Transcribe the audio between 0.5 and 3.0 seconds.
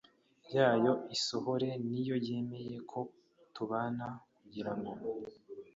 yayo isohore niyo yemeye ko